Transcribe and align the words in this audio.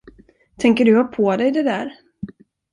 Tänker 0.57 0.85
du 0.85 0.97
ha 0.97 1.03
på 1.03 1.37
dig 1.37 1.51
det 1.51 1.63
där? 1.63 1.91